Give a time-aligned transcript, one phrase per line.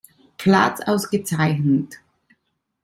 [0.39, 1.97] Platz ausgezeichnet.